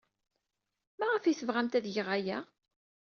Maɣef 0.99 1.23
ay 1.25 1.35
tebɣamt 1.35 1.77
ad 1.77 1.85
geɣ 1.95 2.07
aya? 2.17 2.39